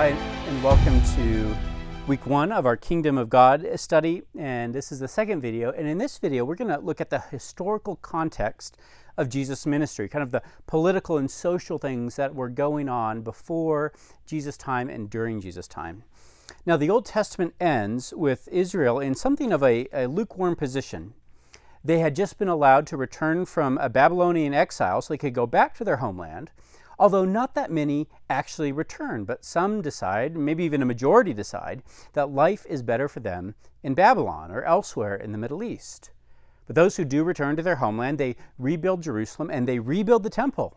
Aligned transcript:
Hi, 0.00 0.16
and 0.46 0.64
welcome 0.64 0.98
to 1.16 1.54
week 2.06 2.26
one 2.26 2.52
of 2.52 2.64
our 2.64 2.74
Kingdom 2.74 3.18
of 3.18 3.28
God 3.28 3.68
study. 3.76 4.22
And 4.34 4.74
this 4.74 4.90
is 4.90 5.00
the 5.00 5.08
second 5.08 5.42
video. 5.42 5.72
And 5.72 5.86
in 5.86 5.98
this 5.98 6.16
video, 6.16 6.42
we're 6.42 6.54
going 6.54 6.74
to 6.74 6.80
look 6.80 7.02
at 7.02 7.10
the 7.10 7.18
historical 7.18 7.96
context 7.96 8.78
of 9.18 9.28
Jesus' 9.28 9.66
ministry, 9.66 10.08
kind 10.08 10.22
of 10.22 10.30
the 10.30 10.42
political 10.66 11.18
and 11.18 11.30
social 11.30 11.76
things 11.76 12.16
that 12.16 12.34
were 12.34 12.48
going 12.48 12.88
on 12.88 13.20
before 13.20 13.92
Jesus' 14.24 14.56
time 14.56 14.88
and 14.88 15.10
during 15.10 15.38
Jesus' 15.38 15.68
time. 15.68 16.04
Now, 16.64 16.78
the 16.78 16.88
Old 16.88 17.04
Testament 17.04 17.52
ends 17.60 18.14
with 18.16 18.48
Israel 18.50 19.00
in 19.00 19.14
something 19.14 19.52
of 19.52 19.62
a, 19.62 19.86
a 19.92 20.06
lukewarm 20.06 20.56
position. 20.56 21.12
They 21.84 21.98
had 21.98 22.16
just 22.16 22.38
been 22.38 22.48
allowed 22.48 22.86
to 22.86 22.96
return 22.96 23.44
from 23.44 23.76
a 23.76 23.90
Babylonian 23.90 24.54
exile 24.54 25.02
so 25.02 25.12
they 25.12 25.18
could 25.18 25.34
go 25.34 25.46
back 25.46 25.74
to 25.74 25.84
their 25.84 25.98
homeland 25.98 26.50
although 27.00 27.24
not 27.24 27.54
that 27.54 27.70
many 27.70 28.06
actually 28.28 28.70
return, 28.70 29.24
but 29.24 29.42
some 29.42 29.80
decide, 29.80 30.36
maybe 30.36 30.64
even 30.64 30.82
a 30.82 30.86
majority 30.86 31.32
decide, 31.32 31.82
that 32.12 32.30
life 32.30 32.66
is 32.68 32.82
better 32.82 33.08
for 33.08 33.20
them 33.20 33.54
in 33.82 33.94
Babylon 33.94 34.50
or 34.50 34.62
elsewhere 34.64 35.16
in 35.16 35.32
the 35.32 35.38
Middle 35.38 35.62
East. 35.62 36.10
But 36.66 36.76
those 36.76 36.98
who 36.98 37.06
do 37.06 37.24
return 37.24 37.56
to 37.56 37.62
their 37.62 37.76
homeland, 37.76 38.18
they 38.18 38.36
rebuild 38.58 39.02
Jerusalem 39.02 39.48
and 39.50 39.66
they 39.66 39.78
rebuild 39.78 40.24
the 40.24 40.30
temple, 40.30 40.76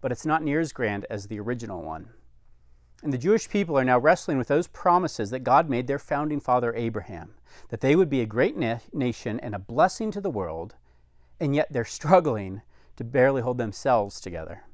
but 0.00 0.10
it's 0.10 0.24
not 0.24 0.42
near 0.42 0.60
as 0.60 0.72
grand 0.72 1.04
as 1.10 1.26
the 1.26 1.38
original 1.38 1.82
one. 1.82 2.08
And 3.02 3.12
the 3.12 3.18
Jewish 3.18 3.50
people 3.50 3.78
are 3.78 3.84
now 3.84 3.98
wrestling 3.98 4.38
with 4.38 4.48
those 4.48 4.66
promises 4.66 5.28
that 5.28 5.44
God 5.44 5.68
made 5.68 5.86
their 5.86 5.98
founding 5.98 6.40
father 6.40 6.74
Abraham, 6.74 7.34
that 7.68 7.82
they 7.82 7.94
would 7.94 8.08
be 8.08 8.22
a 8.22 8.26
great 8.26 8.56
na- 8.56 8.78
nation 8.94 9.38
and 9.40 9.54
a 9.54 9.58
blessing 9.58 10.10
to 10.12 10.22
the 10.22 10.30
world, 10.30 10.76
and 11.38 11.54
yet 11.54 11.70
they're 11.70 11.84
struggling 11.84 12.62
to 12.96 13.04
barely 13.04 13.42
hold 13.42 13.58
themselves 13.58 14.22
together. 14.22 14.64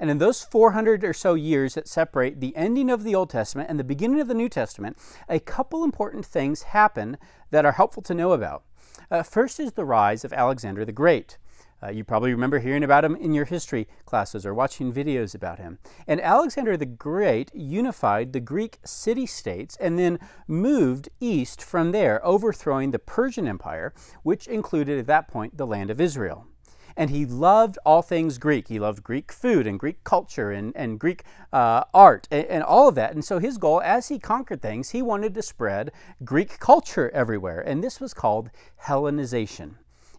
And 0.00 0.10
in 0.10 0.16
those 0.16 0.42
400 0.42 1.04
or 1.04 1.12
so 1.12 1.34
years 1.34 1.74
that 1.74 1.86
separate 1.86 2.40
the 2.40 2.56
ending 2.56 2.90
of 2.90 3.04
the 3.04 3.14
Old 3.14 3.28
Testament 3.28 3.68
and 3.68 3.78
the 3.78 3.84
beginning 3.84 4.18
of 4.18 4.28
the 4.28 4.34
New 4.34 4.48
Testament, 4.48 4.96
a 5.28 5.38
couple 5.38 5.84
important 5.84 6.24
things 6.24 6.62
happen 6.62 7.18
that 7.50 7.66
are 7.66 7.72
helpful 7.72 8.02
to 8.04 8.14
know 8.14 8.32
about. 8.32 8.64
Uh, 9.10 9.22
first 9.22 9.60
is 9.60 9.72
the 9.72 9.84
rise 9.84 10.24
of 10.24 10.32
Alexander 10.32 10.86
the 10.86 10.92
Great. 10.92 11.36
Uh, 11.82 11.90
you 11.90 12.02
probably 12.02 12.32
remember 12.32 12.58
hearing 12.58 12.84
about 12.84 13.04
him 13.04 13.16
in 13.16 13.32
your 13.34 13.44
history 13.44 13.88
classes 14.04 14.44
or 14.44 14.54
watching 14.54 14.92
videos 14.92 15.34
about 15.34 15.58
him. 15.58 15.78
And 16.06 16.20
Alexander 16.20 16.76
the 16.76 16.86
Great 16.86 17.54
unified 17.54 18.32
the 18.32 18.40
Greek 18.40 18.78
city 18.84 19.26
states 19.26 19.76
and 19.80 19.98
then 19.98 20.18
moved 20.46 21.10
east 21.20 21.62
from 21.62 21.92
there, 21.92 22.24
overthrowing 22.24 22.90
the 22.90 22.98
Persian 22.98 23.46
Empire, 23.46 23.92
which 24.22 24.46
included 24.46 24.98
at 24.98 25.06
that 25.06 25.28
point 25.28 25.58
the 25.58 25.66
land 25.66 25.90
of 25.90 26.00
Israel 26.00 26.46
and 26.96 27.10
he 27.10 27.24
loved 27.24 27.78
all 27.84 28.02
things 28.02 28.38
Greek. 28.38 28.68
He 28.68 28.78
loved 28.78 29.02
Greek 29.02 29.32
food 29.32 29.66
and 29.66 29.78
Greek 29.78 30.02
culture 30.04 30.50
and, 30.50 30.72
and 30.76 30.98
Greek 30.98 31.24
uh, 31.52 31.84
art 31.92 32.28
and, 32.30 32.46
and, 32.46 32.62
all 32.62 32.88
of 32.88 32.94
that. 32.94 33.12
And 33.14 33.24
so 33.24 33.38
his 33.38 33.58
goal, 33.58 33.80
as 33.82 34.08
he 34.08 34.18
conquered 34.18 34.62
things, 34.62 34.90
he 34.90 35.02
wanted 35.02 35.34
to 35.34 35.42
spread 35.42 35.92
Greek 36.24 36.58
culture 36.58 37.10
everywhere. 37.10 37.60
And 37.60 37.82
this 37.82 38.00
was 38.00 38.14
called 38.14 38.50
Hellenization. 38.84 39.74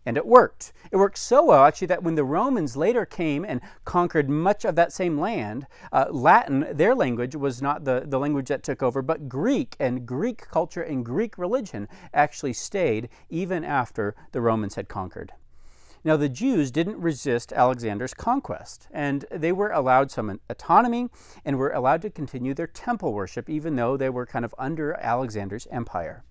And 0.05 0.17
it 0.17 0.25
worked. 0.25 0.73
It 0.91 0.97
worked 0.97 1.19
so 1.19 1.45
well, 1.45 1.63
actually, 1.63 1.88
that 1.88 2.02
when 2.02 2.16
the 2.16 2.23
Romans 2.23 2.75
later 2.75 3.06
came 3.06 3.45
and 3.45 3.61
conquered 3.85 4.30
much 4.30 4.66
of 4.66 4.75
that 4.75 4.91
same 4.91 5.19
land, 5.19 5.67
uh, 5.91 6.08
Latin, 6.09 6.66
their 6.72 6.95
language, 6.95 7.35
was 7.35 7.61
not 7.61 7.85
the, 7.85 8.03
the 8.06 8.17
language 8.17 8.47
that 8.47 8.63
took 8.63 8.81
over, 8.81 9.03
but 9.03 9.30
Greek 9.30 9.75
and 9.80 10.08
Greek 10.08 10.47
culture 10.50 10.81
and 10.81 11.06
Greek 11.06 11.38
religion 11.38 11.88
actually 12.16 12.53
stayed 12.53 13.09
even 13.30 13.63
after 13.63 14.16
the 14.31 14.41
Romans 14.41 14.73
had 14.73 14.89
conquered. 14.89 15.33
Now, 16.03 16.17
the 16.17 16.30
Jews 16.30 16.71
didn't 16.71 16.99
resist 16.99 17.53
Alexander's 17.53 18.13
conquest, 18.13 18.88
and 18.91 19.25
they 19.30 19.52
were 19.52 19.71
allowed 19.71 20.09
some 20.09 20.39
autonomy 20.50 21.09
and 21.45 21.57
were 21.57 21.72
allowed 21.72 22.01
to 22.01 22.09
continue 22.09 22.53
their 22.53 22.67
temple 22.67 23.13
worship, 23.13 23.50
even 23.50 23.75
though 23.75 23.97
they 23.97 24.09
were 24.09 24.25
kind 24.25 24.44
of 24.44 24.56
under 24.57 24.94
Alexander's 25.00 25.67
empire. 25.69 26.23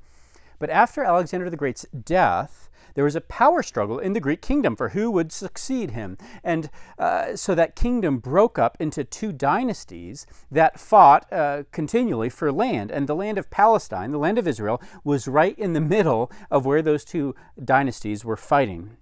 But 0.59 0.71
after 0.71 1.05
Alexander 1.05 1.49
the 1.49 1.57
Great's 1.57 1.87
death, 2.05 2.69
there 2.95 3.05
was 3.05 3.17
a 3.17 3.21
power 3.21 3.63
struggle 3.63 3.99
in 3.99 4.13
the 4.13 4.21
Greek 4.21 4.43
kingdom 4.43 4.77
for 4.77 4.91
who 4.91 5.11
would 5.11 5.33
succeed 5.33 5.93
him. 5.93 6.19
And 6.43 6.69
uh, 6.99 7.37
so 7.37 7.55
that 7.55 7.77
kingdom 7.77 8.19
broke 8.19 8.59
up 8.59 8.77
into 8.81 9.05
two 9.05 9.33
dynasties 9.33 10.27
that 10.51 10.79
fought 10.79 11.33
uh, 11.33 11.63
continually 11.71 12.29
for 12.29 12.53
land. 12.53 12.91
And 12.91 13.07
the 13.07 13.15
land 13.15 13.39
of 13.39 13.51
Palestine, 13.51 14.11
the 14.11 14.19
land 14.19 14.39
of 14.39 14.49
Israel, 14.49 14.83
was 15.05 15.29
right 15.29 15.59
in 15.59 15.73
the 15.73 15.81
middle 15.81 16.31
of 16.51 16.67
where 16.67 16.83
those 16.83 17.05
two 17.05 17.35
dynasties 17.63 18.25
were 18.25 18.37
fighting. 18.37 18.97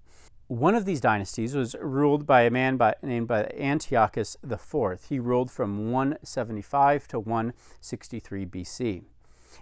One 0.49 0.75
of 0.75 0.87
these 0.87 1.03
dynasties 1.03 1.55
was 1.55 1.77
ruled 1.79 2.27
by 2.27 2.41
a 2.41 2.51
man 2.51 2.79
by, 2.79 2.95
named 3.03 3.29
by 3.29 3.53
Antiochus 3.59 4.35
IV. 4.43 5.05
He 5.07 5.19
ruled 5.19 5.51
from 5.51 5.93
175 5.93 7.07
to 7.09 7.21
163 7.21 8.47
BC. 8.47 9.03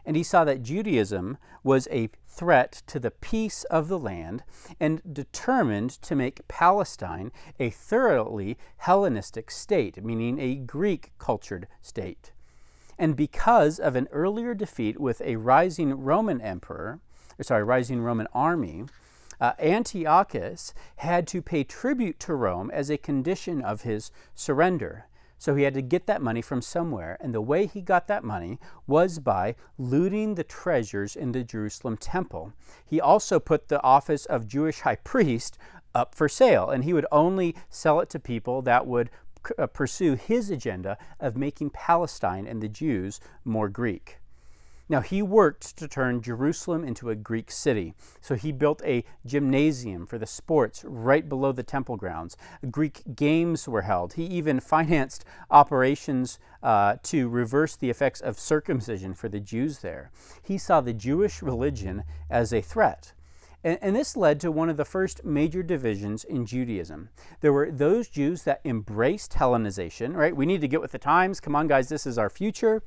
And 0.04 0.16
he 0.16 0.22
saw 0.22 0.44
that 0.44 0.62
Judaism 0.62 1.38
was 1.64 1.88
a 1.90 2.10
threat 2.28 2.84
to 2.86 3.00
the 3.00 3.10
peace 3.10 3.64
of 3.64 3.88
the 3.88 3.98
land 3.98 4.44
and 4.78 5.02
determined 5.12 5.90
to 6.02 6.14
make 6.14 6.46
Palestine 6.46 7.32
a 7.58 7.70
thoroughly 7.70 8.56
Hellenistic 8.76 9.50
state, 9.50 10.04
meaning 10.04 10.38
a 10.38 10.54
Greek 10.54 11.10
cultured 11.18 11.66
state. 11.82 12.30
And 12.96 13.16
because 13.16 13.80
of 13.80 13.96
an 13.96 14.06
earlier 14.12 14.54
defeat 14.54 15.00
with 15.00 15.20
a 15.22 15.34
rising 15.34 15.94
Roman 15.94 16.40
emperor, 16.40 17.00
sorry, 17.42 17.64
rising 17.64 18.02
Roman 18.02 18.28
army, 18.32 18.84
uh, 19.40 19.52
Antiochus 19.58 20.74
had 20.96 21.26
to 21.28 21.42
pay 21.42 21.64
tribute 21.64 22.18
to 22.20 22.34
Rome 22.34 22.70
as 22.70 22.90
a 22.90 22.96
condition 22.96 23.62
of 23.62 23.82
his 23.82 24.10
surrender. 24.34 25.06
So 25.38 25.54
he 25.54 25.64
had 25.64 25.74
to 25.74 25.82
get 25.82 26.06
that 26.06 26.22
money 26.22 26.40
from 26.40 26.62
somewhere. 26.62 27.18
And 27.20 27.34
the 27.34 27.42
way 27.42 27.66
he 27.66 27.82
got 27.82 28.08
that 28.08 28.24
money 28.24 28.58
was 28.86 29.18
by 29.18 29.54
looting 29.78 30.34
the 30.34 30.44
treasures 30.44 31.14
in 31.14 31.32
the 31.32 31.44
Jerusalem 31.44 31.96
temple. 31.96 32.52
He 32.84 33.00
also 33.00 33.38
put 33.38 33.68
the 33.68 33.82
office 33.82 34.24
of 34.26 34.48
Jewish 34.48 34.80
high 34.80 34.96
priest 34.96 35.58
up 35.94 36.14
for 36.14 36.28
sale, 36.28 36.70
and 36.70 36.84
he 36.84 36.92
would 36.92 37.06
only 37.12 37.54
sell 37.70 38.00
it 38.00 38.10
to 38.10 38.18
people 38.18 38.62
that 38.62 38.86
would 38.86 39.10
uh, 39.58 39.66
pursue 39.66 40.14
his 40.14 40.50
agenda 40.50 40.98
of 41.20 41.36
making 41.36 41.70
Palestine 41.70 42.46
and 42.46 42.62
the 42.62 42.68
Jews 42.68 43.20
more 43.44 43.68
Greek. 43.68 44.18
Now, 44.88 45.00
he 45.00 45.20
worked 45.20 45.76
to 45.78 45.88
turn 45.88 46.22
Jerusalem 46.22 46.84
into 46.84 47.10
a 47.10 47.16
Greek 47.16 47.50
city. 47.50 47.94
So 48.20 48.36
he 48.36 48.52
built 48.52 48.82
a 48.84 49.04
gymnasium 49.24 50.06
for 50.06 50.16
the 50.16 50.26
sports 50.26 50.84
right 50.86 51.28
below 51.28 51.50
the 51.50 51.64
temple 51.64 51.96
grounds. 51.96 52.36
Greek 52.70 53.16
games 53.16 53.66
were 53.66 53.82
held. 53.82 54.14
He 54.14 54.24
even 54.24 54.60
financed 54.76 55.24
operations 55.50 56.38
uh, 56.62 56.96
to 57.04 57.28
reverse 57.28 57.74
the 57.74 57.90
effects 57.90 58.20
of 58.20 58.38
circumcision 58.38 59.14
for 59.14 59.28
the 59.28 59.40
Jews 59.40 59.80
there. 59.80 60.10
He 60.42 60.56
saw 60.58 60.80
the 60.80 60.92
Jewish 60.92 61.42
religion 61.42 62.04
as 62.30 62.52
a 62.52 62.60
threat. 62.60 63.12
And, 63.64 63.78
and, 63.82 63.96
this 63.96 64.16
led 64.16 64.38
to 64.40 64.52
one 64.52 64.68
of 64.68 64.76
the 64.76 64.84
first 64.84 65.24
major 65.24 65.62
divisions 65.62 66.22
in 66.22 66.46
Judaism. 66.46 67.08
There 67.40 67.52
were 67.52 67.70
those 67.70 68.08
Jews 68.08 68.44
that 68.44 68.60
embraced 68.64 69.32
Hellenization, 69.32 70.14
right? 70.14 70.36
We 70.36 70.46
need 70.46 70.60
to 70.60 70.68
get 70.68 70.80
with 70.80 70.92
the 70.92 70.98
times. 70.98 71.40
Come 71.40 71.56
on, 71.56 71.66
guys, 71.66 71.88
this 71.88 72.06
is 72.06 72.16
our 72.16 72.30
future. 72.30 72.82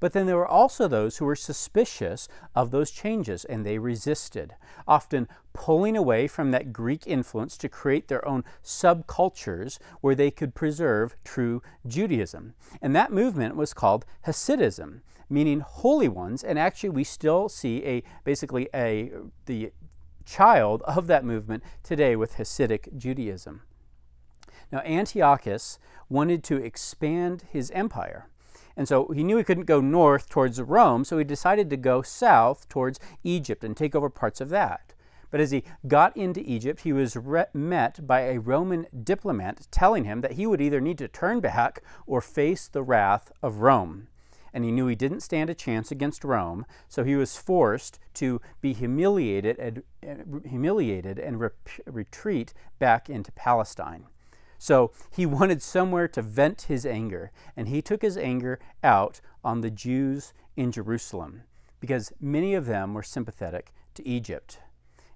But 0.00 0.12
then 0.12 0.26
there 0.26 0.36
were 0.36 0.46
also 0.46 0.86
those 0.86 1.16
who 1.16 1.24
were 1.24 1.36
suspicious 1.36 2.28
of 2.54 2.70
those 2.70 2.90
changes 2.90 3.44
and 3.44 3.64
they 3.64 3.78
resisted, 3.78 4.54
often 4.86 5.28
pulling 5.52 5.96
away 5.96 6.28
from 6.28 6.50
that 6.52 6.72
Greek 6.72 7.06
influence 7.06 7.56
to 7.58 7.68
create 7.68 8.08
their 8.08 8.26
own 8.26 8.44
subcultures 8.62 9.78
where 10.00 10.14
they 10.14 10.30
could 10.30 10.54
preserve 10.54 11.16
true 11.24 11.62
Judaism. 11.86 12.54
And 12.80 12.94
that 12.94 13.12
movement 13.12 13.56
was 13.56 13.74
called 13.74 14.04
Hasidism, 14.26 15.00
meaning 15.28 15.60
holy 15.60 16.08
ones. 16.08 16.44
And 16.44 16.58
actually, 16.58 16.90
we 16.90 17.04
still 17.04 17.48
see 17.48 17.84
a 17.84 18.02
basically 18.24 18.68
a 18.74 19.10
the 19.46 19.72
child 20.24 20.82
of 20.82 21.06
that 21.06 21.24
movement 21.24 21.62
today 21.82 22.14
with 22.14 22.36
Hasidic 22.36 22.96
Judaism. 22.96 23.62
Now, 24.70 24.80
Antiochus 24.80 25.78
wanted 26.10 26.44
to 26.44 26.56
expand 26.56 27.44
his 27.50 27.70
empire. 27.70 28.28
And 28.78 28.86
so 28.86 29.08
he 29.08 29.24
knew 29.24 29.36
he 29.36 29.42
couldn't 29.42 29.64
go 29.64 29.80
north 29.80 30.28
towards 30.28 30.62
Rome, 30.62 31.04
so 31.04 31.18
he 31.18 31.24
decided 31.24 31.68
to 31.68 31.76
go 31.76 32.00
south 32.00 32.68
towards 32.68 33.00
Egypt 33.24 33.64
and 33.64 33.76
take 33.76 33.96
over 33.96 34.08
parts 34.08 34.40
of 34.40 34.50
that. 34.50 34.94
But 35.32 35.40
as 35.40 35.50
he 35.50 35.64
got 35.88 36.16
into 36.16 36.48
Egypt, 36.48 36.82
he 36.82 36.92
was 36.92 37.16
re- 37.16 37.46
met 37.52 38.06
by 38.06 38.20
a 38.20 38.38
Roman 38.38 38.86
diplomat 39.02 39.66
telling 39.72 40.04
him 40.04 40.20
that 40.20 40.34
he 40.34 40.46
would 40.46 40.60
either 40.60 40.80
need 40.80 40.96
to 40.98 41.08
turn 41.08 41.40
back 41.40 41.82
or 42.06 42.20
face 42.20 42.68
the 42.68 42.84
wrath 42.84 43.32
of 43.42 43.62
Rome. 43.62 44.06
And 44.54 44.64
he 44.64 44.70
knew 44.70 44.86
he 44.86 44.94
didn't 44.94 45.22
stand 45.22 45.50
a 45.50 45.54
chance 45.54 45.90
against 45.90 46.22
Rome, 46.22 46.64
so 46.88 47.02
he 47.02 47.16
was 47.16 47.36
forced 47.36 47.98
to 48.14 48.40
be 48.60 48.74
humiliated 48.74 49.58
and, 49.58 49.82
uh, 50.08 50.48
humiliated 50.48 51.18
and 51.18 51.40
re- 51.40 51.50
retreat 51.84 52.54
back 52.78 53.10
into 53.10 53.32
Palestine. 53.32 54.06
So 54.58 54.90
he 55.10 55.24
wanted 55.38 55.62
somewhere 55.62 56.08
to 56.08 56.22
vent 56.22 56.62
his 56.62 56.84
anger, 56.84 57.30
and 57.56 57.68
he 57.68 57.80
took 57.80 58.02
his 58.02 58.16
anger 58.16 58.58
out 58.82 59.20
on 59.44 59.60
the 59.60 59.70
Jews 59.70 60.32
in 60.56 60.72
Jerusalem 60.72 61.42
because 61.80 62.12
many 62.20 62.54
of 62.54 62.66
them 62.66 62.94
were 62.94 63.02
sympathetic 63.02 63.72
to 63.94 64.06
Egypt. 64.06 64.58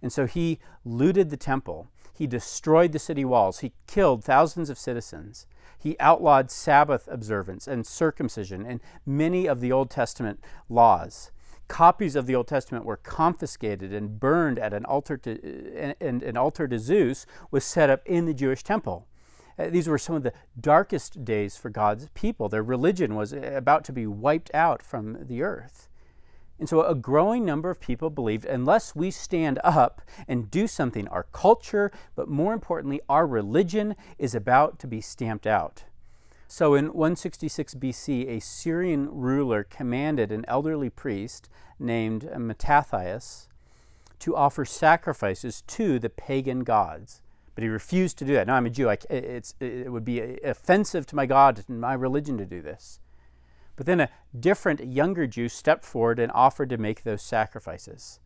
And 0.00 0.12
so 0.12 0.26
he 0.26 0.58
looted 0.84 1.30
the 1.30 1.36
temple. 1.36 1.88
He 2.12 2.26
destroyed 2.26 2.92
the 2.92 2.98
city 2.98 3.24
walls. 3.24 3.60
He 3.60 3.72
killed 3.86 4.24
thousands 4.24 4.70
of 4.70 4.78
citizens. 4.78 5.46
He 5.78 5.98
outlawed 5.98 6.50
Sabbath 6.50 7.08
observance 7.08 7.66
and 7.66 7.86
circumcision 7.86 8.64
and 8.64 8.80
many 9.04 9.46
of 9.46 9.60
the 9.60 9.72
Old 9.72 9.90
Testament 9.90 10.40
laws. 10.68 11.32
Copies 11.68 12.14
of 12.14 12.26
the 12.26 12.34
Old 12.34 12.46
Testament 12.46 12.84
were 12.84 12.98
confiscated 12.98 13.92
and 13.92 14.20
burned 14.20 14.58
at 14.58 14.74
an 14.74 14.84
altar 14.84 15.16
to, 15.16 15.94
and 16.00 16.22
an 16.22 16.36
altar 16.36 16.68
to 16.68 16.78
Zeus 16.78 17.24
was 17.50 17.64
set 17.64 17.90
up 17.90 18.02
in 18.04 18.26
the 18.26 18.34
Jewish 18.34 18.62
temple. 18.62 19.06
Uh, 19.58 19.68
these 19.70 19.88
were 19.88 19.98
some 19.98 20.16
of 20.16 20.22
the 20.22 20.32
darkest 20.60 21.24
days 21.24 21.56
for 21.56 21.70
God's 21.70 22.08
people. 22.14 22.48
Their 22.48 22.62
religion 22.62 23.14
was 23.14 23.32
about 23.32 23.84
to 23.84 23.92
be 23.92 24.06
wiped 24.06 24.50
out 24.54 24.82
from 24.82 25.26
the 25.26 25.42
earth. 25.42 25.88
And 26.58 26.68
so 26.68 26.82
a 26.84 26.94
growing 26.94 27.44
number 27.44 27.70
of 27.70 27.80
people 27.80 28.08
believed 28.08 28.44
unless 28.44 28.94
we 28.94 29.10
stand 29.10 29.58
up 29.64 30.00
and 30.28 30.50
do 30.50 30.66
something, 30.68 31.08
our 31.08 31.24
culture, 31.32 31.90
but 32.14 32.28
more 32.28 32.52
importantly, 32.52 33.00
our 33.08 33.26
religion 33.26 33.96
is 34.18 34.34
about 34.34 34.78
to 34.78 34.86
be 34.86 35.00
stamped 35.00 35.46
out. 35.46 35.84
So 36.46 36.74
in 36.74 36.92
166 36.92 37.74
BC, 37.74 38.28
a 38.28 38.40
Syrian 38.40 39.08
ruler 39.10 39.64
commanded 39.64 40.30
an 40.30 40.44
elderly 40.46 40.90
priest 40.90 41.48
named 41.78 42.30
Mattathias 42.38 43.48
to 44.18 44.36
offer 44.36 44.64
sacrifices 44.64 45.62
to 45.62 45.98
the 45.98 46.10
pagan 46.10 46.62
gods. 46.62 47.22
But 47.54 47.62
he 47.62 47.68
refused 47.68 48.18
to 48.18 48.24
do 48.24 48.32
that. 48.34 48.46
Now 48.46 48.54
I'm 48.54 48.66
a 48.66 48.70
Jew. 48.70 48.88
I, 48.88 48.98
it 49.10 49.92
would 49.92 50.04
be 50.04 50.38
offensive 50.42 51.06
to 51.06 51.16
my 51.16 51.26
God 51.26 51.64
and 51.68 51.80
my 51.80 51.94
religion 51.94 52.38
to 52.38 52.46
do 52.46 52.62
this. 52.62 53.00
But 53.76 53.86
then 53.86 54.00
a 54.00 54.10
different 54.38 54.86
younger 54.86 55.26
Jew 55.26 55.48
stepped 55.48 55.84
forward 55.84 56.18
and 56.18 56.30
offered 56.32 56.70
to 56.70 56.78
make 56.78 57.02
those 57.02 57.22
sacrifices. 57.22 58.20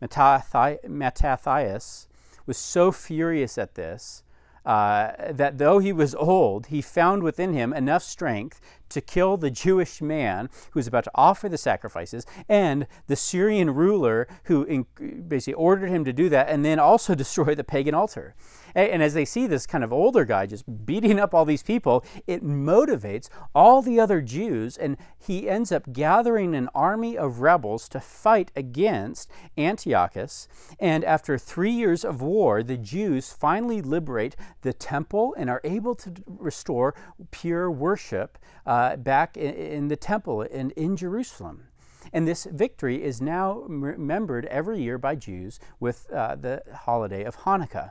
Mattathias 0.00 2.08
was 2.46 2.56
so 2.56 2.90
furious 2.90 3.58
at 3.58 3.74
this 3.74 4.24
uh, 4.64 5.12
that 5.30 5.58
though 5.58 5.80
he 5.80 5.92
was 5.92 6.14
old, 6.14 6.66
he 6.66 6.80
found 6.80 7.22
within 7.22 7.52
him 7.52 7.72
enough 7.72 8.02
strength 8.02 8.60
to 8.92 9.00
kill 9.00 9.36
the 9.36 9.50
Jewish 9.50 10.00
man 10.00 10.48
who 10.70 10.78
was 10.78 10.86
about 10.86 11.04
to 11.04 11.10
offer 11.14 11.48
the 11.48 11.58
sacrifices 11.58 12.26
and 12.48 12.86
the 13.06 13.16
Syrian 13.16 13.70
ruler 13.74 14.28
who 14.44 14.86
basically 15.28 15.54
ordered 15.54 15.88
him 15.88 16.04
to 16.04 16.12
do 16.12 16.28
that 16.28 16.48
and 16.48 16.64
then 16.64 16.78
also 16.78 17.14
destroy 17.22 17.54
the 17.54 17.64
pagan 17.64 17.94
altar. 17.94 18.34
And 18.74 19.02
as 19.02 19.14
they 19.14 19.24
see 19.24 19.46
this 19.46 19.66
kind 19.66 19.84
of 19.84 19.92
older 19.92 20.24
guy 20.24 20.46
just 20.46 20.86
beating 20.86 21.20
up 21.20 21.34
all 21.34 21.44
these 21.44 21.62
people, 21.62 22.04
it 22.26 22.42
motivates 22.42 23.28
all 23.54 23.82
the 23.82 24.00
other 24.00 24.20
Jews, 24.20 24.76
and 24.76 24.96
he 25.18 25.48
ends 25.48 25.72
up 25.72 25.92
gathering 25.92 26.54
an 26.54 26.68
army 26.74 27.18
of 27.18 27.40
rebels 27.40 27.88
to 27.90 28.00
fight 28.00 28.50
against 28.56 29.30
Antiochus. 29.58 30.48
And 30.80 31.04
after 31.04 31.36
three 31.36 31.70
years 31.70 32.04
of 32.04 32.22
war, 32.22 32.62
the 32.62 32.76
Jews 32.76 33.32
finally 33.32 33.82
liberate 33.82 34.36
the 34.62 34.72
temple 34.72 35.34
and 35.36 35.50
are 35.50 35.60
able 35.64 35.94
to 35.96 36.14
restore 36.26 36.94
pure 37.30 37.70
worship 37.70 38.38
uh, 38.66 38.81
back 38.96 39.36
in, 39.36 39.54
in 39.54 39.88
the 39.88 39.96
temple 39.96 40.42
and 40.42 40.72
in 40.72 40.96
Jerusalem. 40.96 41.68
And 42.12 42.26
this 42.26 42.46
victory 42.50 43.02
is 43.02 43.20
now 43.20 43.64
remembered 43.68 44.46
every 44.46 44.82
year 44.82 44.98
by 44.98 45.14
Jews 45.14 45.60
with 45.80 46.10
uh, 46.10 46.36
the 46.36 46.62
holiday 46.74 47.24
of 47.24 47.38
Hanukkah 47.38 47.90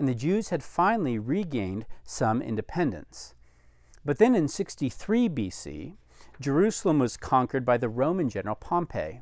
and 0.00 0.08
the 0.08 0.14
Jews 0.14 0.48
had 0.48 0.62
finally 0.62 1.18
regained 1.18 1.84
some 2.04 2.40
independence. 2.40 3.34
But 4.02 4.16
then 4.16 4.34
in 4.34 4.48
63 4.48 5.28
BC, 5.28 5.96
Jerusalem 6.40 6.98
was 6.98 7.18
conquered 7.18 7.66
by 7.66 7.76
the 7.76 7.90
Roman 7.90 8.30
general 8.30 8.54
Pompey, 8.54 9.20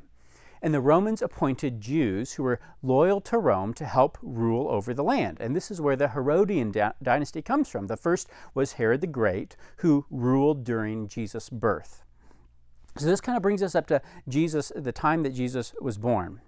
and 0.61 0.73
the 0.73 0.81
Romans 0.81 1.21
appointed 1.21 1.81
Jews 1.81 2.33
who 2.33 2.43
were 2.43 2.59
loyal 2.83 3.21
to 3.21 3.37
Rome 3.37 3.73
to 3.75 3.85
help 3.85 4.17
rule 4.21 4.67
over 4.69 4.93
the 4.93 5.03
land. 5.03 5.37
And 5.39 5.55
this 5.55 5.71
is 5.71 5.79
where 5.79 5.95
the 5.95 6.09
Herodian 6.09 6.73
dynasty 7.01 7.41
comes 7.41 7.69
from. 7.69 7.87
The 7.87 7.97
first 7.97 8.29
was 8.53 8.73
Herod 8.73 9.01
the 9.01 9.07
Great, 9.07 9.55
who 9.77 10.05
ruled 10.09 10.63
during 10.63 11.07
Jesus' 11.07 11.49
birth. 11.49 12.03
So 12.97 13.05
this 13.05 13.21
kind 13.21 13.37
of 13.37 13.43
brings 13.43 13.63
us 13.63 13.75
up 13.75 13.87
to 13.87 14.01
Jesus, 14.27 14.71
the 14.75 14.91
time 14.91 15.23
that 15.23 15.33
Jesus 15.33 15.73
was 15.79 15.97
born. 15.97 16.41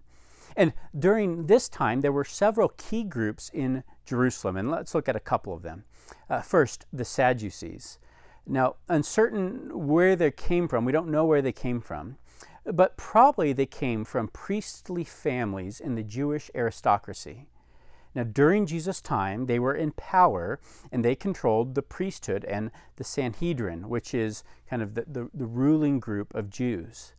And 0.57 0.73
during 0.97 1.47
this 1.47 1.69
time, 1.69 2.01
there 2.01 2.11
were 2.11 2.25
several 2.25 2.69
key 2.69 3.03
groups 3.03 3.49
in 3.53 3.83
Jerusalem, 4.05 4.57
and 4.57 4.69
let's 4.69 4.93
look 4.93 5.07
at 5.07 5.15
a 5.15 5.21
couple 5.21 5.53
of 5.53 5.61
them. 5.61 5.85
Uh, 6.29 6.41
first, 6.41 6.85
the 6.91 7.05
Sadducees. 7.05 7.99
Now, 8.45 8.75
uncertain 8.89 9.87
where 9.87 10.15
they 10.15 10.31
came 10.31 10.67
from, 10.67 10.83
we 10.83 10.91
don't 10.91 11.11
know 11.11 11.23
where 11.23 11.41
they 11.41 11.53
came 11.53 11.79
from, 11.79 12.17
but 12.65 12.97
probably 12.97 13.53
they 13.53 13.65
came 13.65 14.03
from 14.05 14.27
priestly 14.27 15.03
families 15.03 15.79
in 15.79 15.95
the 15.95 16.03
Jewish 16.03 16.51
aristocracy. 16.53 17.47
Now, 18.13 18.23
during 18.23 18.65
Jesus' 18.65 19.01
time, 19.01 19.45
they 19.45 19.57
were 19.57 19.73
in 19.73 19.91
power 19.91 20.59
and 20.91 21.03
they 21.03 21.15
controlled 21.15 21.75
the 21.75 21.81
priesthood 21.81 22.43
and 22.45 22.71
the 22.97 23.05
Sanhedrin, 23.05 23.87
which 23.87 24.13
is 24.13 24.43
kind 24.69 24.81
of 24.81 24.95
the, 24.95 25.05
the, 25.07 25.29
the 25.33 25.45
ruling 25.45 25.99
group 25.99 26.33
of 26.35 26.49
Jews. 26.49 27.13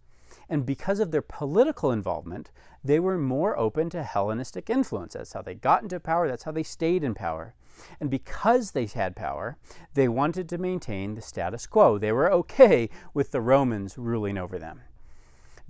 And 0.48 0.66
because 0.66 1.00
of 1.00 1.10
their 1.10 1.22
political 1.22 1.90
involvement, 1.90 2.50
they 2.84 3.00
were 3.00 3.16
more 3.16 3.58
open 3.58 3.88
to 3.90 4.02
Hellenistic 4.02 4.68
influence. 4.68 5.14
That's 5.14 5.32
how 5.32 5.40
they 5.40 5.54
got 5.54 5.82
into 5.82 5.98
power, 5.98 6.28
that's 6.28 6.44
how 6.44 6.52
they 6.52 6.62
stayed 6.62 7.02
in 7.02 7.14
power. 7.14 7.54
And 7.98 8.10
because 8.10 8.72
they 8.72 8.84
had 8.86 9.16
power, 9.16 9.56
they 9.94 10.08
wanted 10.08 10.48
to 10.50 10.58
maintain 10.58 11.14
the 11.14 11.22
status 11.22 11.66
quo. 11.66 11.96
They 11.96 12.12
were 12.12 12.30
okay 12.32 12.90
with 13.14 13.30
the 13.30 13.40
Romans 13.40 13.96
ruling 13.96 14.36
over 14.36 14.58
them. 14.58 14.82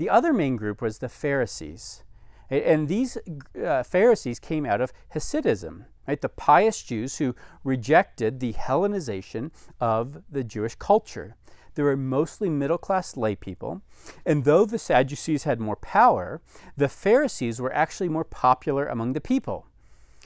The 0.03 0.11
other 0.11 0.33
main 0.33 0.57
group 0.57 0.83
was 0.83 0.99
the 0.99 1.09
Pharisees. 1.09 2.03
And 2.51 2.89
these 2.89 3.17
uh, 3.65 3.85
Pharisees 3.85 4.41
came 4.41 4.67
out 4.67 4.81
of 4.81 4.93
Hasidism, 5.15 5.85
right? 6.09 6.21
the 6.21 6.29
pious 6.29 6.83
Jews 6.83 7.19
who 7.19 7.37
rejected 7.63 8.41
the 8.41 8.53
Hellenization 8.53 9.53
of 9.81 10.25
the 10.29 10.43
Jewish 10.43 10.75
culture. 10.75 11.37
They 11.77 11.85
were 11.85 11.97
mostly 11.97 12.51
middle 12.51 12.79
class 12.79 13.17
lay 13.17 13.37
people. 13.37 13.83
And 14.27 14.43
though 14.43 14.65
the 14.65 14.77
Sadducees 14.77 15.45
had 15.45 15.61
more 15.61 15.77
power, 15.77 16.41
the 16.77 16.89
Pharisees 16.89 17.61
were 17.61 17.73
actually 17.73 18.09
more 18.09 18.25
popular 18.25 18.89
among 18.89 19.13
the 19.13 19.21
people. 19.21 19.69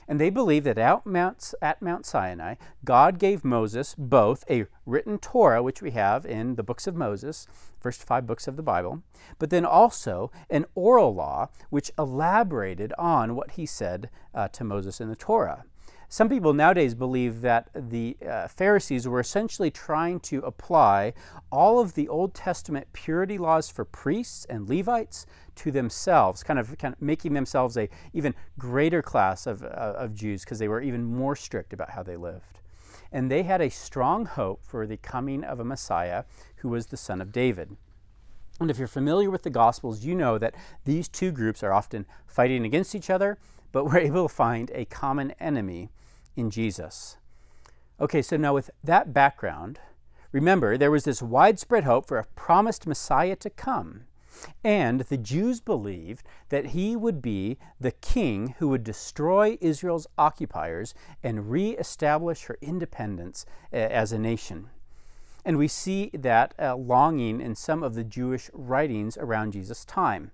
And 0.07 0.19
they 0.19 0.29
believe 0.29 0.63
that 0.63 0.77
at 0.77 1.05
Mount, 1.05 1.53
at 1.61 1.81
Mount 1.81 2.05
Sinai, 2.05 2.55
God 2.85 3.19
gave 3.19 3.43
Moses 3.43 3.93
both 3.97 4.45
a 4.49 4.65
written 4.85 5.17
Torah, 5.19 5.61
which 5.61 5.81
we 5.81 5.91
have 5.91 6.25
in 6.25 6.55
the 6.55 6.63
books 6.63 6.87
of 6.87 6.95
Moses, 6.95 7.45
first 7.79 8.03
five 8.03 8.25
books 8.25 8.47
of 8.47 8.55
the 8.55 8.63
Bible, 8.63 9.03
but 9.37 9.49
then 9.49 9.65
also 9.65 10.31
an 10.49 10.65
oral 10.75 11.13
law, 11.13 11.49
which 11.69 11.91
elaborated 11.97 12.93
on 12.97 13.35
what 13.35 13.51
he 13.51 13.65
said 13.65 14.09
uh, 14.33 14.47
to 14.49 14.63
Moses 14.63 15.01
in 15.01 15.09
the 15.09 15.15
Torah. 15.15 15.65
Some 16.09 16.29
people 16.29 16.53
nowadays 16.53 16.95
believe 16.95 17.41
that 17.41 17.69
the 17.73 18.15
uh, 18.25 18.47
Pharisees 18.47 19.05
were 19.05 19.19
essentially 19.19 19.69
trying 19.69 20.21
to 20.21 20.39
apply 20.39 21.13
all 21.51 21.79
of 21.79 21.95
the 21.95 22.07
Old 22.07 22.33
Testament 22.33 22.87
purity 22.93 23.37
laws 23.37 23.69
for 23.69 23.83
priests 23.83 24.45
and 24.45 24.69
Levites 24.69 25.25
to 25.55 25.71
themselves, 25.71 26.43
kind 26.43 26.59
of, 26.59 26.77
kind 26.77 26.93
of 26.93 27.01
making 27.01 27.33
themselves 27.33 27.75
a 27.75 27.89
even 28.13 28.35
greater 28.57 29.01
class 29.01 29.45
of, 29.45 29.63
uh, 29.63 29.67
of 29.67 30.15
Jews 30.15 30.45
because 30.45 30.59
they 30.59 30.69
were 30.69 30.81
even 30.81 31.03
more 31.03 31.35
strict 31.35 31.73
about 31.73 31.89
how 31.89 32.03
they 32.03 32.15
lived. 32.15 32.61
And 33.11 33.29
they 33.29 33.43
had 33.43 33.61
a 33.61 33.69
strong 33.69 34.25
hope 34.25 34.63
for 34.63 34.87
the 34.87 34.97
coming 34.97 35.43
of 35.43 35.59
a 35.59 35.65
Messiah 35.65 36.23
who 36.57 36.69
was 36.69 36.87
the 36.87 36.97
son 36.97 37.19
of 37.19 37.33
David. 37.33 37.75
And 38.61 38.71
if 38.71 38.79
you're 38.79 38.87
familiar 38.87 39.29
with 39.29 39.43
the 39.43 39.49
Gospels, 39.49 40.05
you 40.05 40.15
know 40.15 40.37
that 40.37 40.55
these 40.85 41.09
two 41.09 41.31
groups 41.31 41.63
are 41.63 41.73
often 41.73 42.05
fighting 42.25 42.65
against 42.65 42.95
each 42.95 43.09
other 43.09 43.37
but 43.77 43.85
we're 43.85 43.97
able 43.99 44.27
to 44.27 44.33
find 44.33 44.71
a 44.73 44.85
common 44.85 45.29
enemy 45.39 45.91
in 46.35 46.49
Jesus. 46.49 47.17
Okay, 48.01 48.23
so 48.23 48.35
now 48.35 48.55
with 48.55 48.71
that 48.83 49.13
background, 49.13 49.79
remember 50.31 50.77
there 50.77 50.89
was 50.89 51.03
this 51.03 51.21
widespread 51.21 51.83
hope 51.83 52.07
for 52.07 52.17
a 52.17 52.25
promised 52.25 52.87
Messiah 52.87 53.35
to 53.35 53.51
come. 53.51 54.05
And 54.63 55.01
the 55.01 55.17
Jews 55.17 55.61
believed 55.61 56.23
that 56.49 56.67
he 56.67 56.95
would 56.95 57.21
be 57.21 57.59
the 57.79 57.91
king 57.91 58.55
who 58.57 58.69
would 58.69 58.83
destroy 58.83 59.59
Israel's 59.61 60.07
occupiers 60.17 60.95
and 61.21 61.51
reestablish 61.51 62.45
her 62.45 62.57
independence 62.61 63.45
as 63.71 64.11
a 64.11 64.17
nation. 64.17 64.71
And 65.45 65.59
we 65.59 65.67
see 65.67 66.09
that 66.15 66.55
uh, 66.57 66.75
longing 66.75 67.41
in 67.41 67.53
some 67.53 67.83
of 67.83 67.93
the 67.93 68.03
Jewish 68.03 68.49
writings 68.53 69.19
around 69.19 69.51
Jesus' 69.51 69.85
time. 69.85 70.31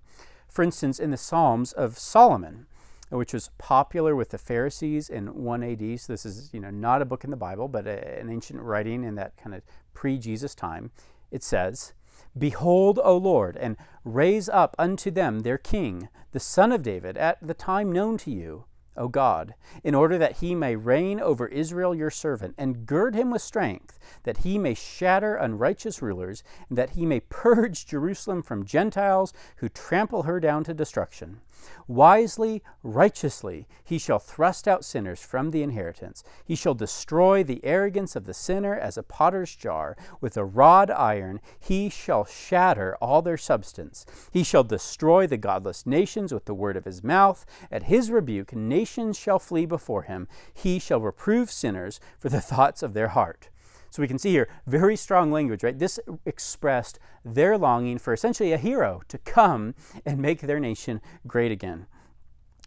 For 0.47 0.63
instance, 0.63 0.97
in 0.97 1.11
the 1.11 1.17
Psalms 1.17 1.73
of 1.73 1.97
Solomon, 1.97 2.67
which 3.13 3.33
was 3.33 3.51
popular 3.57 4.15
with 4.15 4.29
the 4.29 4.37
Pharisees 4.37 5.09
in 5.09 5.43
1 5.43 5.63
AD. 5.63 5.99
So 5.99 6.13
this 6.13 6.25
is, 6.25 6.49
you 6.53 6.59
know, 6.59 6.71
not 6.71 7.01
a 7.01 7.05
book 7.05 7.23
in 7.23 7.29
the 7.29 7.37
Bible, 7.37 7.67
but 7.67 7.87
a, 7.87 8.19
an 8.19 8.29
ancient 8.29 8.61
writing 8.61 9.03
in 9.03 9.15
that 9.15 9.37
kind 9.37 9.55
of 9.55 9.61
pre-Jesus 9.93 10.55
time. 10.55 10.91
It 11.31 11.43
says, 11.43 11.93
Behold, 12.37 12.99
O 13.03 13.15
Lord, 13.15 13.55
and 13.57 13.77
raise 14.03 14.49
up 14.49 14.75
unto 14.79 15.11
them 15.11 15.41
their 15.41 15.57
king, 15.57 16.09
the 16.31 16.39
son 16.39 16.71
of 16.71 16.81
David, 16.81 17.17
at 17.17 17.37
the 17.45 17.53
time 17.53 17.91
known 17.91 18.17
to 18.19 18.31
you, 18.31 18.65
O 18.95 19.07
God, 19.07 19.55
in 19.83 19.95
order 19.95 20.17
that 20.17 20.37
he 20.37 20.53
may 20.53 20.75
reign 20.75 21.19
over 21.19 21.47
Israel 21.47 21.95
your 21.95 22.11
servant, 22.11 22.53
and 22.57 22.85
gird 22.85 23.15
him 23.15 23.31
with 23.31 23.41
strength, 23.41 23.97
that 24.23 24.37
he 24.37 24.57
may 24.57 24.73
shatter 24.73 25.35
unrighteous 25.35 26.01
rulers, 26.01 26.43
and 26.69 26.77
that 26.77 26.91
he 26.91 27.05
may 27.05 27.19
purge 27.19 27.85
Jerusalem 27.87 28.43
from 28.43 28.65
Gentiles 28.65 29.33
who 29.57 29.69
trample 29.69 30.23
her 30.23 30.39
down 30.39 30.63
to 30.65 30.73
destruction. 30.73 31.41
Wisely, 31.87 32.61
righteously, 32.83 33.67
he 33.83 33.97
shall 33.97 34.19
thrust 34.19 34.67
out 34.67 34.83
sinners 34.83 35.21
from 35.21 35.51
the 35.51 35.63
inheritance. 35.63 36.21
He 36.43 36.55
shall 36.55 36.73
destroy 36.73 37.41
the 37.41 37.63
arrogance 37.63 38.17
of 38.17 38.25
the 38.25 38.33
sinner 38.33 38.75
as 38.75 38.97
a 38.97 39.03
potter's 39.03 39.55
jar. 39.55 39.95
With 40.19 40.35
a 40.35 40.43
rod 40.43 40.91
iron, 40.91 41.39
he 41.59 41.89
shall 41.89 42.25
shatter 42.25 42.97
all 42.97 43.21
their 43.21 43.37
substance. 43.37 44.05
He 44.31 44.43
shall 44.43 44.65
destroy 44.65 45.25
the 45.25 45.37
godless 45.37 45.85
nations 45.85 46.33
with 46.33 46.45
the 46.45 46.53
word 46.53 46.75
of 46.75 46.83
his 46.83 47.01
mouth. 47.01 47.45
At 47.71 47.83
his 47.83 48.11
rebuke, 48.11 48.53
nations 48.53 48.82
shall 48.85 49.39
flee 49.39 49.65
before 49.65 50.03
him. 50.03 50.27
He 50.53 50.79
shall 50.79 50.99
reprove 50.99 51.51
sinners 51.51 51.99
for 52.19 52.29
the 52.29 52.41
thoughts 52.51 52.83
of 52.83 52.93
their 52.93 53.09
heart. 53.09 53.49
So 53.89 54.01
we 54.01 54.07
can 54.07 54.17
see 54.17 54.31
here 54.31 54.49
very 54.65 54.95
strong 54.95 55.31
language, 55.31 55.63
right? 55.63 55.77
This 55.77 55.99
expressed 56.25 56.97
their 57.23 57.57
longing 57.57 57.99
for 57.99 58.11
essentially 58.11 58.51
a 58.51 58.57
hero 58.57 59.01
to 59.07 59.19
come 59.19 59.75
and 60.03 60.19
make 60.19 60.41
their 60.41 60.59
nation 60.59 60.99
great 61.27 61.51
again. 61.51 61.85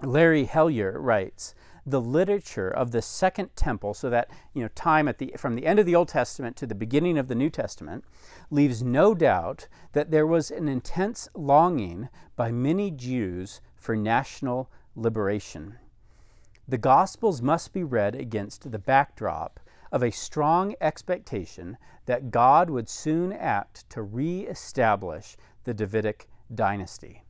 Larry 0.03 0.47
Helyer 0.47 0.97
writes, 0.99 1.55
the 1.87 2.01
literature 2.01 2.69
of 2.69 2.91
the 2.91 3.01
second 3.01 3.55
temple 3.55 3.95
so 3.95 4.11
that 4.11 4.29
you 4.53 4.61
know 4.61 4.69
time 4.75 5.07
at 5.07 5.19
the 5.19 5.33
from 5.37 5.55
the 5.55 5.67
end 5.67 5.79
of 5.79 5.87
the 5.87 5.95
old 5.95 6.09
testament 6.09 6.57
to 6.57 6.67
the 6.67 6.75
beginning 6.75 7.17
of 7.17 7.29
the 7.29 7.35
new 7.35 7.49
testament 7.49 8.05
leaves 8.51 8.83
no 8.83 9.15
doubt 9.15 9.69
that 9.93 10.11
there 10.11 10.27
was 10.27 10.51
an 10.51 10.67
intense 10.67 11.29
longing 11.35 12.09
by 12.35 12.51
many 12.51 12.91
jews 12.91 13.61
for 13.77 13.95
national 13.95 14.69
liberation 14.97 15.77
the 16.69 16.79
gospels 16.79 17.41
must 17.41 17.73
be 17.73 17.85
read 17.85 18.15
against 18.15 18.71
the 18.71 18.79
backdrop 18.79 19.61
of 19.93 20.03
a 20.03 20.11
strong 20.11 20.75
expectation 20.81 21.77
that 22.07 22.31
God 22.31 22.71
would 22.71 22.89
soon 22.89 23.33
act 23.33 23.89
to 23.91 24.03
re-establish 24.03 25.37
the 25.65 25.75
Davidic 25.75 26.29
dynasty. 26.53 27.23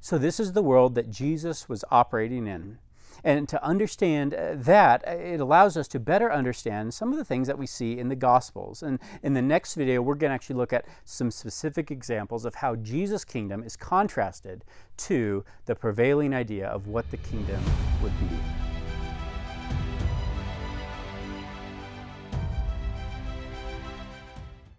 So, 0.00 0.16
this 0.16 0.40
is 0.40 0.52
the 0.52 0.62
world 0.62 0.94
that 0.94 1.10
Jesus 1.10 1.68
was 1.68 1.84
operating 1.90 2.46
in. 2.46 2.78
And 3.22 3.48
to 3.50 3.62
understand 3.62 4.32
uh, 4.32 4.54
that, 4.54 5.06
uh, 5.06 5.10
it 5.10 5.40
allows 5.40 5.76
us 5.76 5.86
to 5.88 6.00
better 6.00 6.32
understand 6.32 6.94
some 6.94 7.12
of 7.12 7.18
the 7.18 7.24
things 7.24 7.46
that 7.48 7.58
we 7.58 7.66
see 7.66 7.98
in 7.98 8.08
the 8.08 8.16
Gospels. 8.16 8.82
And 8.82 8.98
in 9.22 9.34
the 9.34 9.42
next 9.42 9.74
video, 9.74 10.00
we're 10.00 10.14
going 10.14 10.30
to 10.30 10.34
actually 10.34 10.56
look 10.56 10.72
at 10.72 10.86
some 11.04 11.30
specific 11.30 11.90
examples 11.90 12.46
of 12.46 12.56
how 12.56 12.76
Jesus' 12.76 13.26
kingdom 13.26 13.62
is 13.62 13.76
contrasted 13.76 14.64
to 14.98 15.44
the 15.66 15.74
prevailing 15.74 16.32
idea 16.32 16.66
of 16.66 16.86
what 16.86 17.10
the 17.10 17.18
kingdom 17.18 17.62
would 18.02 18.18
be. 18.20 18.59